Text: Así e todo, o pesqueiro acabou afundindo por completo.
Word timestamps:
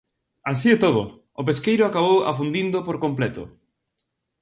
Así 0.51 0.69
e 0.75 0.81
todo, 0.85 1.01
o 1.41 1.45
pesqueiro 1.47 1.83
acabou 1.85 2.17
afundindo 2.31 2.77
por 2.87 2.95
completo. 3.03 3.43